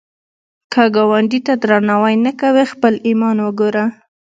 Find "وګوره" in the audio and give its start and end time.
3.41-3.85